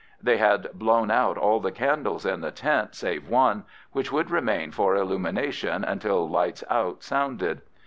[0.19, 4.71] They had blown out all the candles in the tent save one, which would remain
[4.71, 7.61] for illumination until "lights out" sounded.